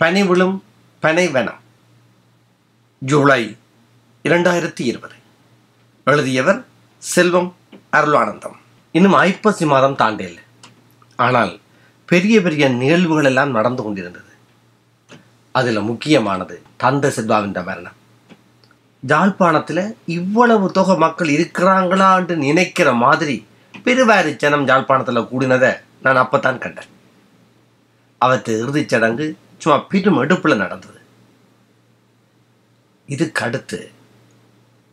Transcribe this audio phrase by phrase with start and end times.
[0.00, 0.56] பனி விழும்
[1.02, 1.60] பனைவனம்
[2.98, 3.56] ஜூலை
[4.22, 5.14] இரண்டாயிரத்தி இருபது.
[6.04, 6.64] எழுதியவர்
[6.98, 7.56] செல்வம்
[7.92, 8.56] அருளானந்தம்.
[8.92, 10.44] இன்னும் ஐப்பசி மாதம் தாண்டில்லை
[11.16, 11.60] ஆனால்
[12.04, 14.32] பெரிய பெரிய நிகழ்வுகள் எல்லாம் நடந்து கொண்டிருந்தது.
[15.52, 17.96] அதில் முக்கியமானது தந்தை செல்வாவின் மரணம்.
[19.06, 23.46] ஜாழ்ப்பாணத்தில் இவ்வளவு தொகை மக்கள் இருக்கிறாங்களான்னு நினைக்கிற மாதிரி
[23.84, 26.90] பெருவாரி ஜனம் ஜாழ்ப்பாணத்தில் கூடினதை நான் அப்பத்தான் கண்டேன்.
[28.24, 29.28] அவற்று இறுதிச் சடங்கு
[29.58, 31.00] சும்மா பெரும் எடுப்பில் நடந்தது.
[33.06, 33.90] இதுக்கு அடுத்து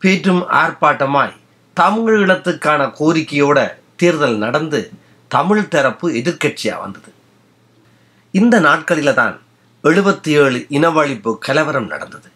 [0.02, 1.34] ஆர்ப்பாட்டமாய்
[1.76, 4.92] தமிழீழத்துக்கான கோரிக்கையோட தேர்தல் நடந்து
[5.28, 7.14] தமிழ் தரப்பு எதிர்கட்சியாக வந்தது.
[8.32, 9.42] இந்த நாட்களில் தான்
[9.84, 12.30] எழுபத்தி ஏழு இனவழிப்பு கலவரம் நடந்தது.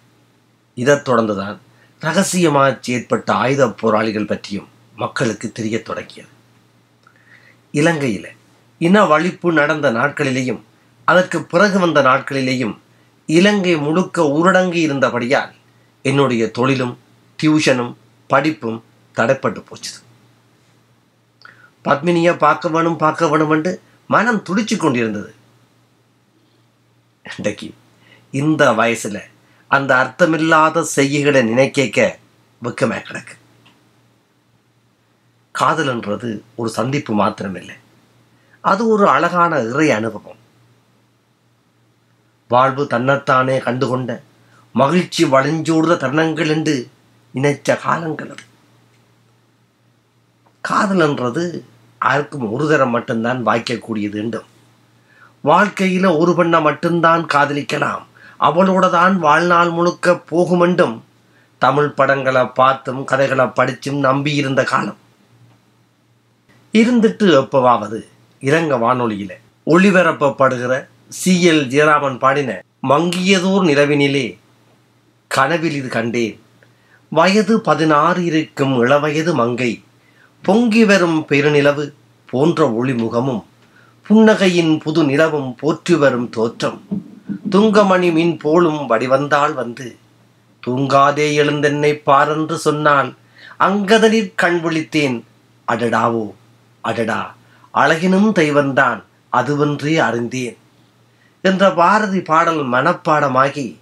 [0.76, 1.58] இதைத் தொடர்ந்துதான்
[2.00, 6.28] ரகசியமாக ஏற்பட்ட ஆயுத போராளிகள் பற்றியும் மக்களுக்கு தெரியத் தொடங்கியது.
[7.72, 8.28] இலங்கையில்
[8.80, 10.62] இனவழிப்பு நடந்த நாட்களிலேயும்
[11.10, 12.76] அதற்கு பிறகு வந்த நாட்களிலேயும்
[13.38, 15.54] இலங்கை முழுக்க ஊரடங்கி இருந்தபடியால்
[16.06, 16.94] என்னுடைய தொழிலும்
[17.40, 17.94] டியூஷனும்
[18.30, 18.80] படிப்பும்
[19.16, 19.92] தடைப்பட்டு போச்சு
[21.86, 23.72] பத்மினியை பார்க்க வேணும் பார்க்க வேணும் என்று
[24.14, 25.32] மனம் துடிச்சு கொண்டிருந்தது.
[27.26, 27.68] இன்றைக்கு
[28.42, 29.18] இந்த வயசுல
[29.72, 32.02] அந்த அர்த்தமில்லாத செய்கைகளை நினைக்க
[32.62, 33.36] வெக்கமே கிடக்கு.
[35.56, 36.30] காதல்ன்றது
[36.60, 37.78] ஒரு சந்திப்பு மாத்திரமில்லை.
[38.64, 40.39] அது ஒரு அழகான இறை அனுபவம்.
[42.50, 44.12] வாழ்வு தன்னைத்தானே கண்டுகொண்ட
[44.76, 46.90] மகிழ்ச்சி வளைஞ்சோடுற தருணங்கள் என்று
[47.34, 48.44] நினைச்ச காலங்கள் அது.
[50.64, 51.44] காதல்ன்றது
[52.02, 54.48] யாருக்கும் ஒரு தரம் மட்டும்தான் வாய்க்கக்கூடியது என்றும்.
[55.42, 58.04] வாழ்க்கையில் ஒரு பெண்ணை மட்டும்தான் காதலிக்கலாம்.
[58.40, 61.04] அவளோட தான் வாழ்நாள் முழுக்க போகும் என்றும்
[61.58, 64.98] தமிழ் படங்களை பார்த்தும் கதைகளை படிச்சும் நம்பி இருந்த காலம்.
[66.74, 68.00] இருந்துட்டு எப்பவாவது
[68.40, 69.32] இறங்க வானொலியில
[69.68, 70.74] ஒளிபரப்பப்படுகிற
[71.18, 72.52] சி எல் ஜெயராமன் பாடின
[72.90, 74.26] மங்கியதோர் நிலவினிலே
[75.32, 76.36] கனவில் இது கண்டேன்.
[77.12, 79.70] வயது பதினாறு இருக்கும் இளவயது மங்கை
[80.44, 81.86] பொங்கி வரும் பெருநிலவு
[82.34, 83.42] போன்ற ஒளிமுகமும்
[84.06, 86.80] புன்னகையின் புது நிலவும் போற்றி வரும் தோற்றம்.
[87.56, 89.90] துங்கமணி மின் போலும் வடிவந்தாள் வந்து
[90.64, 93.12] தூங்காதே எழுந்தென்னை பாரென்று சொன்னால்
[93.70, 95.20] அங்கதனிற் கண் விழித்தேன்
[95.68, 96.26] அடடாவோ
[96.82, 97.22] அடடா
[97.74, 99.04] அழகினும் தெய்வந்தான்
[99.34, 100.59] அதுவென்றே அறிந்தேன்.
[101.42, 103.78] என்ற பாரதி பாடல் மனப்பாடமாகி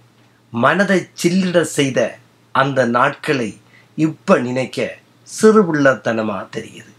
[0.50, 2.18] மனதை சில்லிட செய்த
[2.52, 3.60] அந்த நாட்களை
[3.94, 4.96] இப்ப நினைக்க
[5.42, 6.92] சிறுபுள்ளத்தனமா தெரியுது.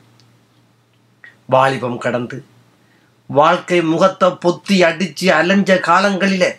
[1.45, 2.43] வாலிபம் கடந்து
[3.25, 6.55] வாழ்க்கை முகத்தை பொத்தி அடிச்சு அலைஞ்ச காலங்களில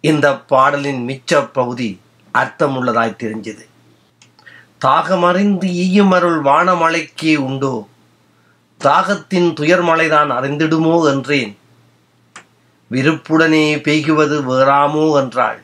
[0.00, 2.00] இந்த பாடலின் மிச்ச பகுதி
[2.34, 3.64] அர்த்தமுள்ளதாய் தெரிஞ்சது.
[4.84, 7.88] தாகமறிந்து ஈயும் அருள் வானமழைக்கே உண்டோ?
[8.80, 11.58] தாகத்தின் துயர்மலைதான் அறிந்திடுமோ என்றேன்
[12.90, 15.62] விருப்புடனே பெய்குவது வேறாமோ என்றாள்.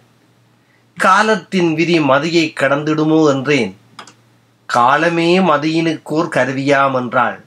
[0.99, 3.77] காலத்தின் விதி மதியை கடந்திடுமோ என்றேன்.
[4.67, 7.45] காலமே மதியினுக்கோர் கருவியாம் என்றாள்.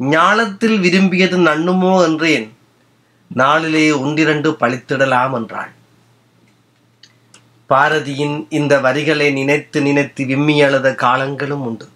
[0.00, 2.54] ஞாலத்தில் விரும்பியது நண்ணுமோ என்றேன்.
[3.30, 5.72] நாளிலே ஒன்றிரண்டு பழித்திடலாம் என்றாள்.
[7.70, 11.86] பாரதியின் இந்த வரிகளை நினைத்து நினைத்து விம்மி அழுத காலங்களும் உண்டு.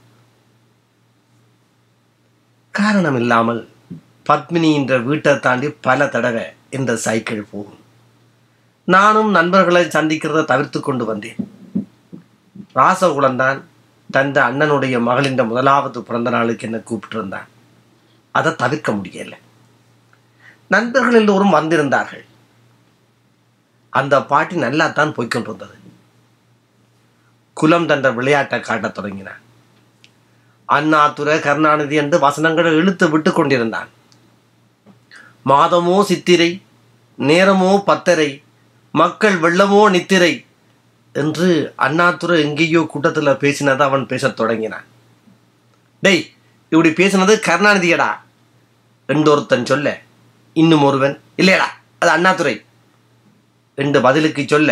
[2.75, 3.69] காரணம் இல்லாமல்
[4.29, 7.79] பத்மினி என்ற வீட்டை தாண்டி பல தடவை இந்த சைக்கிள் போகும்
[8.85, 11.37] நானும் நண்பர்களை சந்திக்கிறத தவிர்த்து கொண்டு வந்தேன்.
[12.75, 13.63] ராசகுலந்தான்
[14.11, 17.47] தந்த அண்ணனுடைய மகளின் முதலாவது பிறந்த நாளுக்கு என்ன கூப்பிட்டிருந்தான்.
[18.31, 19.33] அதை தவிர்க்க முடியல.
[20.69, 22.25] நண்பர்கள் எல்லோரும் வந்திருந்தார்கள்.
[23.91, 25.79] அந்த பாட்டி நல்லா தான் போய்கொண்டிருந்தது
[27.53, 29.41] குலம் தந்த விளையாட்டை காட்டத் தொடங்கினான்.
[30.65, 33.89] அண்ணாதுரை கருணாநிதி என்று வசனங்களை இழுத்து விட்டு கொண்டிருந்தான்.
[35.47, 36.51] மாதமோ சித்திரை
[37.19, 38.31] நேரமோ பத்தரை
[38.95, 40.33] மக்கள் வெள்ளமோ நித்திரை
[41.15, 44.87] என்று அண்ணாதுரை எங்கேயோ கூட்டத்தில் பேசினதை அவன் பேசத் தொடங்கினான்.
[46.03, 46.25] டேய்
[46.73, 48.11] இப்படி பேசினது கருணாநிதியடா?
[49.09, 49.89] என்றொருத்தன் சொல்ல
[50.57, 51.69] இன்னும் ஒருவன் இல்லையடா
[51.99, 52.55] அது அண்ணாதுரை.
[53.79, 54.71] என்று பதிலுக்கு சொல்ல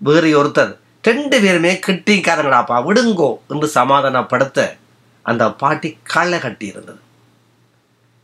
[0.00, 0.72] வேறு ஒருத்தர்
[1.04, 4.58] ரெண்டு பேருமே கிட்டிக்காரங்கடாப்பா விடுங்கோ என்று சமாதானப்படுத்த
[5.26, 7.00] அந்த பாட்டி களை கட்டி இருந்தது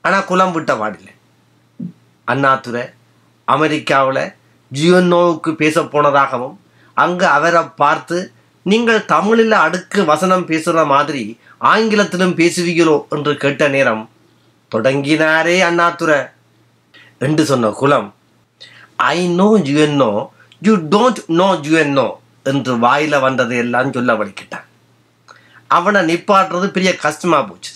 [0.04, 1.12] ஆனால் குலம் விட்ட பாடில்லை
[2.24, 2.84] அண்ணாதுரை
[3.44, 4.34] அமெரிக்காவில்
[4.72, 6.56] ஜியோனோவுக்கு பேச போனதாகவும்
[6.94, 8.32] அங்கு அவரை பார்த்து
[8.62, 14.10] நீங்கள் தமிழில் அடுக்கு வசனம் பேசுகிற மாதிரி ஆங்கிலத்திலும் பேசுவீங்களோ என்று கேட்ட நேரம்
[14.74, 16.26] தொடங்கினாரே அண்ணாதுரை
[17.18, 18.14] என்று சொன்ன குலம்
[18.96, 20.28] I know UNO
[20.60, 22.10] you don't know UNO
[22.42, 24.66] என்று வாயில் வந்ததை எல்லாம் சொல்ல வலிக்கிட்டான்.
[25.66, 27.72] அவனை நிப்பாட்டுறது பெரிய கஷ்டமாக போச்சு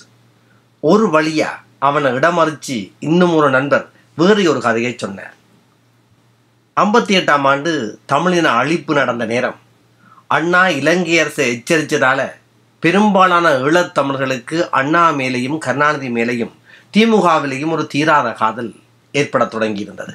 [0.81, 5.35] ஒரு வழியாக அவனை இடமறிச்சு இன்னும் ஒரு நண்பர் வேறு ஒரு கதையை சொன்னார்.
[6.81, 7.73] ஐம்பத்தி எட்டாம் ஆண்டு
[8.07, 9.59] தமிழின அழிப்பு நடந்த நேரம்
[10.27, 12.21] அண்ணா இலங்கை அரசை எச்சரித்ததால
[12.79, 16.53] பெரும்பாலான ஈழத்தமிழர்களுக்கு அண்ணா மேலேயும் கருணாநிதி மேலேயும்
[16.97, 18.75] திமுகவிலேயும் ஒரு தீராத காதல்
[19.13, 20.15] ஏற்படத் தொடங்கியிருந்தது.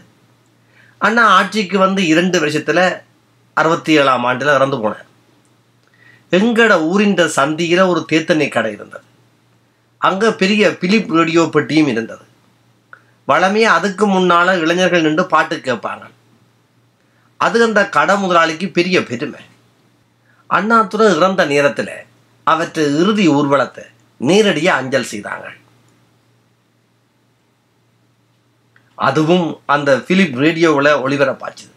[0.97, 2.83] அண்ணா ஆட்சிக்கு வந்து இரண்டு வருஷத்தில்
[3.53, 5.07] அறுபத்தி ஏழாம் ஆண்டில் இறந்து போனார்.
[6.31, 9.03] எங்கட ஊரின் சந்தியில் ஒரு தேத்தண்ணி கடை இருந்தது.
[9.97, 12.31] அங்கே பெரிய பிலிப் ரேடியோ பெட்டியும் இருந்தது.
[13.27, 16.05] வளமே அதுக்கு முன்னால் இளைஞர்கள் நின்று பாட்டு கேட்பாங்க.
[17.37, 19.39] அது அந்த கடை முதலாளிக்கு பெரிய பெருமை.
[20.47, 21.95] அண்ணாதுரை இறந்த நேரத்தில்
[22.43, 23.83] அவற்றை இறுதி ஊர்வலத்தை
[24.17, 25.47] நேரடியாக அஞ்சல் செய்தாங்க.
[28.95, 31.71] அதுவும் அந்த பிலிப் ரேடியோவில் ஒளிபரப்பாச்சுது.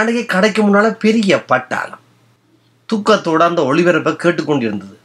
[0.00, 2.04] அன்றைக்கி கடைக்கு முன்னால் பெரிய பட்டாளம்.
[2.92, 4.96] தூக்கத்தோடு அந்த ஒளிபரப்பை கேட்டுக்கொண்டிருந்தது.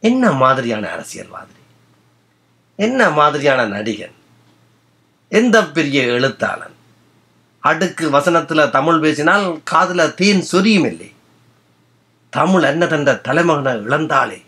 [0.00, 1.55] என்ன மாதிரியான அரசியல்வாதி?
[2.76, 4.14] என்ன மாதிரியான நடிகன்?
[5.28, 6.74] எந்த பெரிய எழுத்தாளன்?
[7.60, 11.12] அடுக்கு வசனத்தில் தமிழ் பேசினால் காதில் தீன் சொரியும் இல்லை.
[12.30, 14.44] தமிழ் என்ன தந்த தலைமகனை இழந்தாலே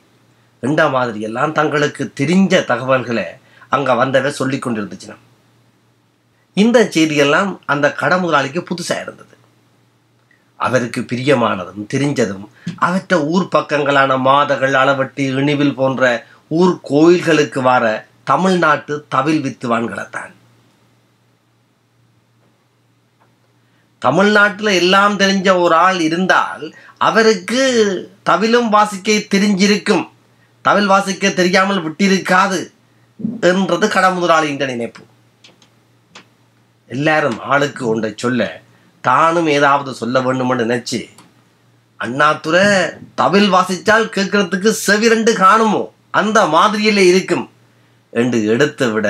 [0.60, 3.25] இந்த மாதிரி எல்லாம் தங்களுக்கு தெரிஞ்ச தகவல்களை
[3.69, 5.16] அங்கே வந்தவை சொல்லி கொண்டிருந்துச்சுனா
[6.52, 9.34] இந்த செய்தியெல்லாம் அந்த கடை முதலாளிக்கு புதுசாக இருந்தது.
[10.56, 12.46] அவருக்கு பிரியமானதும் தெரிஞ்சதும்
[12.78, 20.34] அவற்ற ஊர் பக்கங்களான மாதகள் அளவட்டி இணிவில் போன்ற ஊர் கோயில்களுக்கு வர தமிழ்நாட்டு தவில் வித்துவான்களை தான்
[24.02, 26.64] தமிழ்நாட்டில் எல்லாம் தெரிஞ்ச ஒரு ஆள் இருந்தால்
[27.08, 27.62] அவருக்கு
[28.30, 30.04] தவிலும் வாசிக்க தெரிஞ்சிருக்கும்.
[30.64, 32.58] தவில் வாசிக்க தெரியாமல் விட்டிருக்காது
[33.50, 35.02] என்றது கடமுதலாளியின் நினைப்பு.
[36.96, 38.42] எல்லாரும் ஆளுக்கு ஒன்றை சொல்ல
[39.04, 41.00] தானும் ஏதாவது சொல்ல வேண்டும்னு நினைச்சு
[42.00, 42.64] அண்ணாத்துறை
[43.20, 45.82] தவில் வாசித்தால் கேட்கறதுக்கு செவிரண்டு காணுமோ?
[46.10, 47.46] அந்த மாதிரியிலே இருக்கும்.
[48.10, 49.08] என்று எடுத்து விட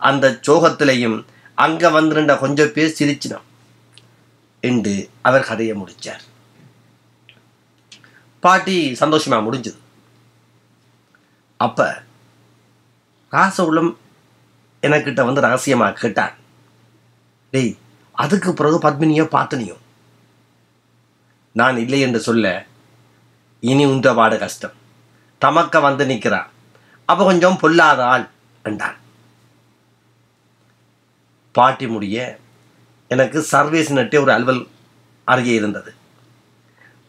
[0.00, 1.18] அந்த சோகத்திலையும்
[1.54, 3.46] அங்க வந்திருந்த கொஞ்சம் பேர் சிரிச்சினோம்
[4.60, 6.22] என்று அவர் கதையை முடிச்சார்.
[8.40, 9.78] பாட்டி சந்தோஷமா முடிஞ்சது.
[11.56, 12.02] அப்ப
[13.32, 13.90] ராசகுலம்
[14.82, 16.34] எனக்கிட்ட வந்து ரகசியமா கேட்டான்.
[17.50, 17.76] டேய்
[18.12, 19.76] அதுக்கு பிறகு பத்மினியோ பார்த்தனியோ
[21.52, 22.46] நான் இல்லை என்று சொல்ல
[23.60, 24.74] இனி உண்ட பாடு கஷ்டம்.
[25.38, 26.48] தமக்க வந்து நிற்கிறான்
[27.10, 28.26] அப்போ கொஞ்சம் பொல்லாத ஆள்
[28.68, 28.98] என்றான்
[31.54, 32.16] பாட்டி முடிய
[33.14, 34.60] எனக்கு சர்வீஸ் நட்டே ஒரு அலுவல்
[35.32, 35.90] அருகே இருந்தது.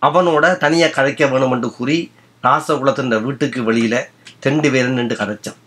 [0.01, 1.97] அவனோட தனியாக கதைக்க வேணும் என்று கூறி
[2.45, 3.99] ராசகுலத்தின் வீட்டுக்கு வெளியில்
[4.45, 5.59] ரெண்டு பேரும் நின்று கதைச்சான்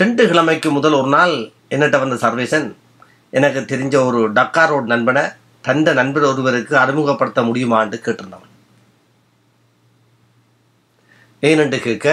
[0.00, 1.34] ரெண்டு கிழமைக்கு முதல் ஒரு நாள்
[1.74, 2.66] என்னட்ட வந்த சர்வேசன்
[3.38, 5.24] எனக்கு தெரிஞ்ச ஒரு டக்கா ரோட் நண்பனை
[5.68, 8.52] தந்த நண்பர் ஒருவருக்கு அறிமுகப்படுத்த முடியுமான்னு கேட்டிருந்தவன்.
[11.42, 12.06] ஏனென்று கேட்க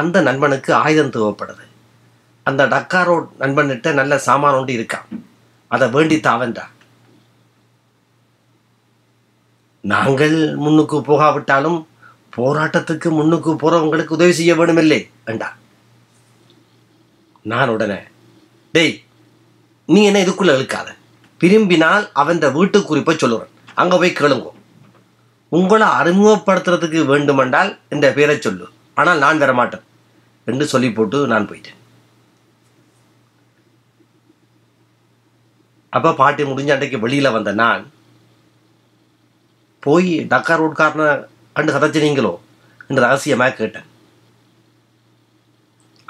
[0.00, 1.64] அந்த நண்பனுக்கு ஆயுதம் தேவைப்படுது.
[2.46, 5.06] அந்த டக்கா ரோட் நண்பன்கிட்ட நல்ல சாமான் ஒன்று இருக்கான்
[5.70, 6.64] அதை வேண்டி தாவன்றா?
[9.92, 11.78] நாங்கள் முன்னுக்கு போகாவிட்டாலும்
[12.36, 15.48] போராட்டத்துக்கு முன்னுக்கு போறவங்களுக்கு உதவி செய்ய வேணுமில்லை வேண்டா
[17.52, 17.98] நான் உடனே
[18.74, 18.94] டேய்
[19.94, 20.88] நீ என்ன இதுக்குள்ள இழுக்காத?
[21.40, 23.52] விரும்பினால் அவன் வீட்டு குறிப்பை சொல்லுறேன்.
[23.80, 24.48] அங்க போய் கேளுங்க.
[25.56, 28.66] உங்களை அறிமுகப்படுத்துறதுக்கு வேண்டுமென்றால் இந்த பேரை சொல்லு.
[29.00, 29.85] ஆனால் நான் வரமாட்டேன்.
[30.50, 31.80] என்று சொல்லி போட்டு நான் போயிட்டேன்.
[35.96, 37.84] அப்போ பாட்டி முடிஞ்ச அன்றைக்கு வெளியில வந்த நான்
[39.86, 41.08] போய் டக்கா ரோட்காரனை
[41.56, 42.32] கண்டு கதைச்சினீங்களோ
[42.88, 43.88] என்று ரகசியமாக கேட்டேன்.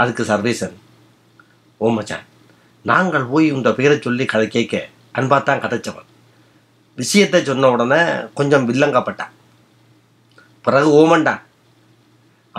[0.03, 0.77] அதுக்கு சர்வேசன்
[1.85, 2.27] ஓ மச்சான்
[2.91, 4.75] நாங்கள் போய் உன்ற பேரை சொல்லி கதை கேட்க
[5.19, 6.09] அன்பாத்தான் கதைச்சவன்.
[6.99, 8.03] விஷயத்தை சொன்ன உடனே
[8.39, 9.33] கொஞ்சம் வில்லங்கப்பட்டான்.
[10.65, 11.43] பிறகு ஓமண்டான்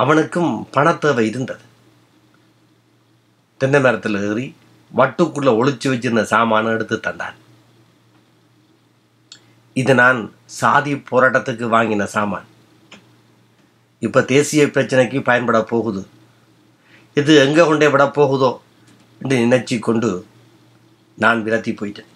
[0.01, 1.63] அவனுக்கும் பணத்தேவை இருந்தது.
[3.61, 4.45] தென்னை மரத்தில் ஏறி
[4.91, 7.37] வட்டுக்குள்ளே ஒழிச்சு வச்சிருந்த சாமானை எடுத்து தந்தான்.
[9.81, 10.19] இது நான்
[10.59, 12.47] சாதி போராட்டத்துக்கு வாங்கின சாமான்.
[14.01, 16.01] இப்போ தேசிய பிரச்சனைக்கு பயன்பட போகுது.
[17.19, 18.51] இது எங்கே கொண்டே விட போகுதோ
[19.21, 20.09] என்று நினைச்சி கொண்டு
[21.23, 22.11] நான் விரத்தி போயிட்டேன்.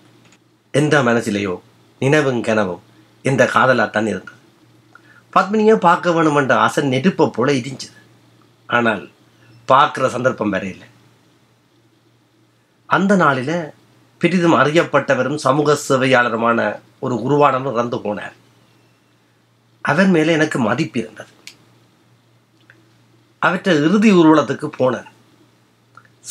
[0.79, 1.55] எந்த மனசிலேயோ
[2.01, 2.83] நினைவும் கனவும்
[3.29, 4.37] இந்த காதலாக தான் இருந்தது.
[5.35, 7.89] பத்மினியை பார்க்க வேணுமென்ற ஆசை நெருப்பை போல இருந்துச்சு
[8.69, 9.03] ஆனால்
[9.71, 10.87] பார்க்குற சந்தர்ப்பம் வேற இல்லை.
[12.95, 13.57] அந்த நாளில்
[14.21, 16.59] பெரிதும் அறியப்பட்டவரும் சமூக சேவையாளருமான
[17.03, 18.35] ஒரு குருவானவர் இறந்து போனார்.
[19.89, 21.31] அவர் மேலே எனக்கு மதிப்பு இருந்தது.
[23.45, 25.09] அவற்றை இறுதி ஊர்வலத்துக்கு போனேன்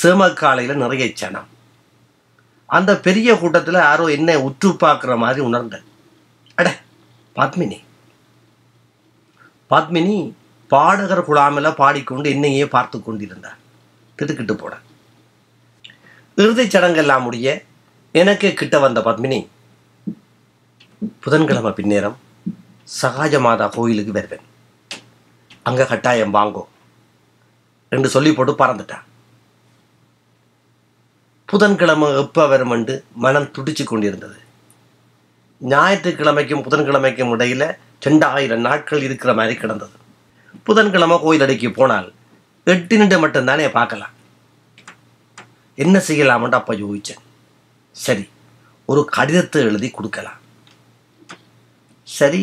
[0.03, 1.49] சேமக்காலையில் நிறைய சனம்.
[2.77, 5.87] அந்த பெரிய கூட்டத்தில் யாரோ என்ன உற்று பார்க்குற மாதிரி உணர்ந்தேன்
[6.59, 6.69] அட
[7.39, 7.81] பத்மினி.
[9.73, 10.19] பத்மினி
[10.75, 13.59] பாடகர் குழாமில் பாடிக்கொண்டு என்னையே பார்த்து கொண்டிருந்தார்.
[14.19, 14.87] திடுக்கிட்டு போனேன்
[16.41, 17.47] இறுதிச் சடங்கெல்லாம் முடிய
[18.21, 19.39] எனக்கு கிட்ட வந்த பத்மினி
[21.25, 22.17] புதன்கிழமை பின்னேரம்
[23.01, 24.45] சகாஜ மாதா கோயிலுக்கு வருவேன்.
[25.69, 26.63] அங்கே கட்டாயம் வாங்கோ
[27.95, 29.07] என்று சொல்லி போட்டு பறந்துட்டான்
[31.53, 32.95] புதன்கிழமை எப்போ வருமென்று
[33.25, 34.39] மனம் துடிச்சு கொண்டிருந்தது.
[35.73, 37.63] ஞாயிற்றுக்கிழமைக்கும் புதன்கிழமைக்கும் இடையில
[38.07, 39.97] ரெண்டாயிரம் நாட்கள் இருக்கிற மாதிரி கிடந்தது.
[40.69, 42.09] புதன்கிழமை கோயில் அடைக்கு போனால்
[42.75, 44.15] எட்டு நின்று மட்டும்தானே பார்க்கலாம்.
[45.85, 47.25] என்ன செய்யலாம்னு அப்போ யோசிச்சேன்.
[47.97, 48.25] சரி
[48.91, 50.41] ஒரு கடிதத்தை எழுதி கொடுக்கலாம்.
[52.19, 52.43] சரி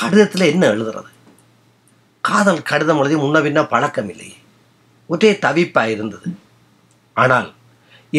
[0.00, 1.10] கடிதத்தில் என்ன எழுதுறது?
[2.24, 4.36] காதல் கடிதம் எழுதி முன்ன பின்ன பழக்கம் இல்லையே.
[5.10, 6.28] ஒரே தவிப்பாக இருந்தது.
[7.16, 7.48] ஆனால்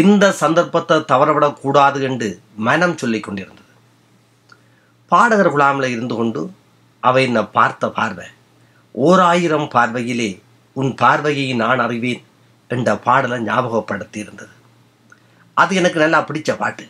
[0.01, 2.29] இந்த சந்தர்ப்பத்தை தவறவிடக்கூடாது என்று
[2.67, 3.71] மனம் சொல்லிக் கொண்டிருந்தது.
[5.11, 6.41] பாடகர் குழாமில் இருந்து கொண்டு
[7.03, 8.27] அவை என்னை பார்த்த பார்வை
[8.95, 10.31] ஓர் ஆயிரம் பார்வையிலே
[10.75, 12.21] உன் பார்வையை நான் அறிவேன்.
[12.71, 14.53] என்ற பாடலை ஞாபகப்படுத்தி இருந்தது
[15.53, 16.85] அது எனக்கு நல்லா பிடிச்ச பாட்டு.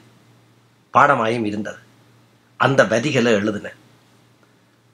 [0.94, 1.78] பாடமாயும் இருந்தது.
[2.58, 3.78] அந்த வரிகளை எழுதினேன்.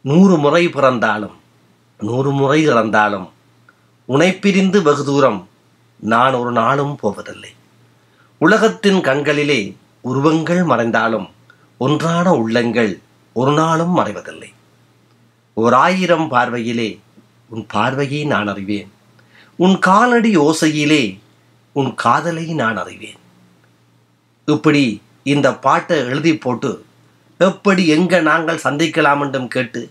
[0.02, 1.36] நூறு முறை பிறந்தாலும்
[2.00, 3.28] நூறு முறை இறந்தாலும்
[4.06, 5.50] உனை பிரிந்து வெகு தூரம்
[5.96, 7.52] நான் ஒரு நாளும் போவதில்லை.
[8.38, 9.60] உலகத்தின் கண்களிலே
[10.02, 11.28] உருவங்கள் மறைந்தாலும்
[11.78, 13.00] ஒன்றான உள்ளங்கள்
[13.34, 14.52] ஒரு நாளும் மறைவதில்லை.
[15.54, 16.90] ஓர் ஆயிரம் பார்வையிலே
[17.48, 18.92] உன் பார்வையை நான் அறிவேன்.
[19.64, 21.04] உன் காலடி ஓசையிலே
[21.80, 23.22] உன் காதலை நான் அறிவேன்.
[24.46, 24.84] இப்படி
[25.34, 26.72] இந்த பாட்டை எழுதி போட்டு
[27.40, 29.82] எப்படி எங்க நாங்கள் சந்திக்கலாம் என்றும் கேட்டு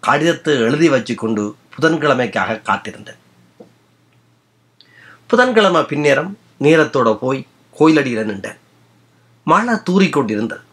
[0.00, 3.20] கடிதத்தை எழுதி வச்சு கொண்டு புதன்கிழமைக்காக காத்திருந்தேன்.
[5.26, 7.40] புதன்கிழமை பின்னேரம் நேரத்தோட போய்
[7.78, 8.58] கோயிலடியில் நின்றேன்.
[9.46, 10.66] மழை தூறிக்கொண்டிருந்தது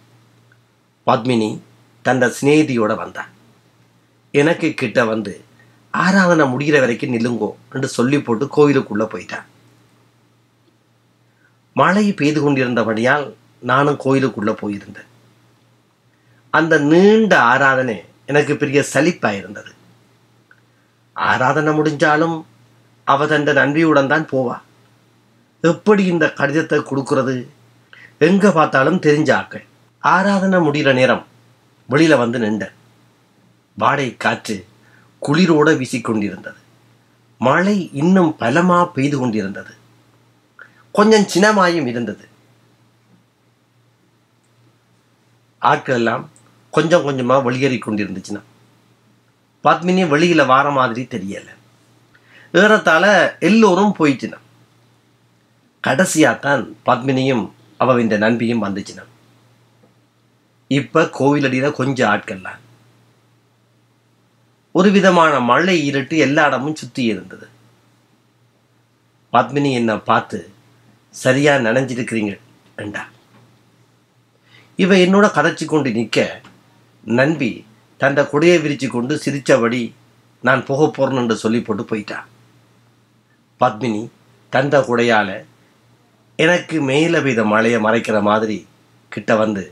[1.07, 1.51] பத்மினி
[2.05, 3.31] தந்த சிநேகிதியோட வந்தான்.
[4.33, 5.33] எனக்கு கிட்ட வந்து
[5.93, 9.47] ஆராதனை முடிகிற வரைக்கும் நில்லுங்கோ என்று சொல்லி போட்டு கோயிலுக்குள்ள போயிட்டான்.
[11.75, 13.25] மழை பெய்து கொண்டிருந்தபடியால்
[13.59, 15.09] நானும் கோயிலுக்குள்ள போயிருந்தேன்.
[16.49, 19.71] அந்த நீண்ட ஆராதனை எனக்கு பெரிய சலிப்பாயிருந்தது
[21.15, 22.37] ஆராதனை முடிஞ்சாலும்
[23.03, 24.57] அவ தந்த நன்றியுடன் தான் போவா.
[25.63, 27.35] எப்படி இந்த கடிதத்தை கொடுக்கறது?
[28.27, 29.65] எங்க பார்த்தாலும் தெரிஞ்சாக்கள்
[30.03, 31.23] ஆராதனை முடிகிற நேரம்
[31.89, 32.75] வெளியில் வந்து நின்றேன்.
[33.77, 34.57] வாடை காற்று
[35.21, 36.55] குளிரோட வீசிக்கொண்டிருந்தது.
[37.37, 39.73] மழை இன்னும் பலமா பெய்து கொண்டிருந்தது.
[40.91, 42.27] கொஞ்சம் சினமாயும் இருந்தது.
[45.59, 46.29] ஆட்கள் எல்லாம்
[46.71, 48.41] கொஞ்சம் கொஞ்சமா வெளியேறி கொண்டிருந்துச்சுன்னா
[49.63, 51.47] பத்மினி வெளியில வார மாதிரி தெரியல.
[52.53, 54.37] ஏறத்தால எல்லோரும் போயிடுச்சுனா
[55.87, 59.03] கடைசியாத்தான் பத்மினியும் அவவின் நண்பியும் வந்துச்சுனா.
[60.67, 62.59] இப்ப கோவிலடியில் கொஞ்சம் ஆட்கள்லாம்.
[64.79, 67.47] ஒரு விதமான மழை இருட்டு எல்லா இடமும் சுற்றி இருந்தது.
[69.33, 70.39] பத்மினி என்னை பார்த்து
[71.15, 72.39] சரியா நனைஞ்சிருக்கிறீங்க
[72.75, 73.03] என்றா
[74.75, 76.19] இவ என்னோட கதைச்சு கொண்டு நிற்க
[77.03, 77.65] நண்பி
[77.97, 79.81] தந்த குடையை விரிச்சு கொண்டு சிரித்தபடி
[80.43, 82.27] நான் போக போறேன் என்று சொல்லி போட்டு போயிட்டான்
[83.61, 84.09] பத்மினி
[84.53, 85.29] தந்த குடையால
[86.39, 88.57] எனக்கு மேல பெய்த மழையை மறைக்கிற மாதிரி
[89.11, 89.63] கிட்ட வந்து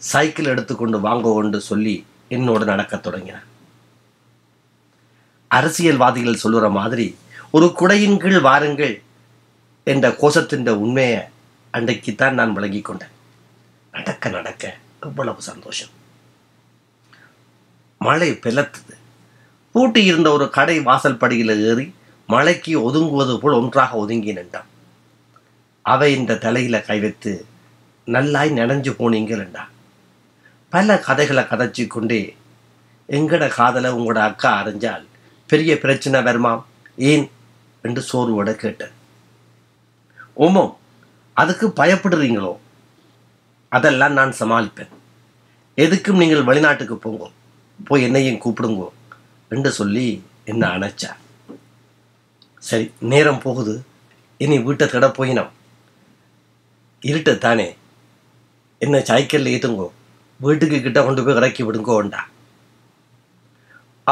[0.00, 1.94] சைக்கிள் எடுத்துக்கொண்டு வாங்க கொண்டு சொல்லி
[2.28, 3.46] என்னோடு நடக்கத் தொடங்கினான்
[5.48, 7.16] அரசியல்வாதிகள் சொல்லுற மாதிரி
[7.50, 9.02] ஒரு குடையின் கீழ் வாருங்கள்
[9.84, 11.20] என்ற கோஷத்தின் உண்மையை
[11.70, 13.14] அன்றைக்குத்தான் நான் விளங்கி கொண்டேன்.
[13.92, 15.92] நடக்க நடக்க எவ்வளவு சந்தோஷம்.
[17.98, 18.94] மழை பிளத்தது
[19.72, 21.94] பூட்டி இருந்த ஒரு கடை வாசல் படியில் ஏறி
[22.26, 24.66] மழைக்கு ஒதுங்குவது போல் ஒன்றாக ஒதுங்கி நின்றான்.
[25.82, 27.44] அவை இந்த தலையில கை வைத்து
[28.06, 29.68] நல்லாய் நனைஞ்சு போனீங்கள் என்றான்
[30.68, 32.36] பல கதைகளை கதைச்சு கொண்டே
[33.08, 35.06] எங்கட காதலை உங்களோட அக்கா அறிஞ்சால்
[35.46, 36.66] பெரிய பிரச்சனை வருமா?
[36.96, 37.30] ஏன்?
[37.82, 38.90] என்று சோர்வோட கேட்டேன்.
[40.36, 40.74] ஓமோ
[41.32, 42.56] அதுக்கு பயப்படுறீங்களோ?
[43.68, 44.88] அதெல்லாம் நான் சமாளிப்பேன்.
[45.76, 47.30] எதுக்கும் நீங்கள் வெளிநாட்டுக்கு போங்க.
[47.84, 48.88] போய் என்னையும் கூப்பிடுங்க
[49.48, 51.10] என்று சொல்லி என்ன அணைச்சா.
[52.58, 53.84] சரி நேரம் போகுது.
[54.38, 55.50] இனி வீட்டை தட போயினோம்.
[57.00, 57.76] இருட்டு தானே
[58.78, 59.90] என்ன சைக்கிளில் ஏற்றுங்கோ
[60.36, 62.18] வீட்டுக்கு கிட்ட கொண்டு போய் இறக்கி விடுங்கோண்டா.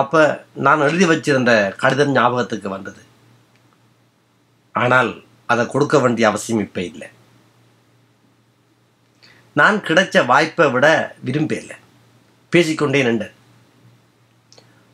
[0.01, 0.21] அப்போ
[0.67, 3.03] நான் எழுதி வச்சிருந்த கடிதம் ஞாபகத்துக்கு வந்தது.
[4.75, 5.11] ஆனால்
[5.53, 7.09] அதை கொடுக்க வேண்டிய அவசியம் இப்போ இல்லை.
[9.61, 10.87] நான் கிடைச்ச வாய்ப்பை விட
[11.27, 11.73] விரும்பல
[12.53, 13.37] பேசிக்கொண்டே நின்றேன்.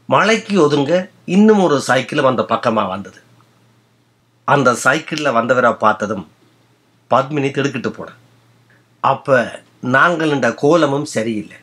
[0.09, 0.93] மழைக்கு ஒதுங்க
[1.37, 3.21] இன்னும் ஒரு சைக்கிள் அந்த பக்கமாக வந்தது.
[4.45, 6.25] அந்த சைக்கிளில் வந்தவரை பார்த்ததும்
[7.11, 8.21] பத்மினி திடுக்கிட்டு போனேன்.
[9.13, 9.37] அப்போ
[9.97, 11.59] நாங்கள் இந்த கோலமும் சரியில்லை.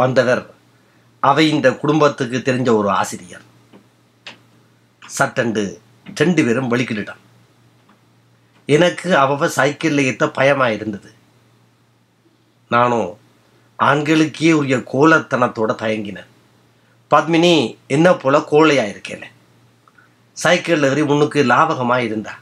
[0.00, 0.42] வந்தவர்
[1.28, 3.44] அவை இந்த குடும்பத்துக்கு தெரிஞ்ச ஒரு ஆசிரியர்.
[5.02, 5.62] சட்டண்டு
[6.20, 7.20] ரெண்டு பேரும் வலிக்கிட்டான்
[8.76, 11.10] எனக்கு அவ சைக்கிளில் ஏற்ற பயமாக இருந்தது.
[12.74, 13.10] நானும்
[13.78, 16.30] ஆண்களுக்கே உரிய கோலத்தனத்தோட தயங்கினேன்.
[17.10, 17.54] பத்மினி
[17.96, 19.24] என்ன போல கோழையாக இருக்கேன்
[20.42, 22.34] சைக்கிளில் ஏறி முன்னுக்கு லாபகமாக இருந்தா?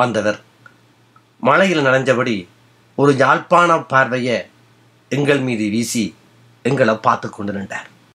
[0.00, 0.38] வந்தவர்
[1.48, 2.36] மழையில் நனைஞ்சபடி
[2.98, 4.38] ஒரு யாழ்ப்பாண பார்வையை
[5.16, 6.04] எங்கள் மீது வீசி
[6.68, 7.88] எங்களை பார்த்து கொண்டு நின்றார்.